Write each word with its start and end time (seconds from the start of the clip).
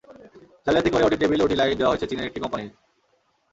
জালিয়াতি 0.65 0.89
করে 0.93 1.03
OT 1.05 1.17
table, 1.21 1.39
OT 1.41 1.55
light 1.55 1.73
দেওয়া 1.77 1.91
হয়েছে 1.91 2.09
চীনের 2.09 2.27
একটি 2.27 2.39
কোম্পানির। 2.43 2.71